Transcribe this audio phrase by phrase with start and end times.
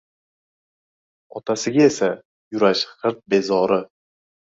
[1.39, 2.09] Otasiga esa:–
[2.55, 3.79] Yurash– gʻirt bezori.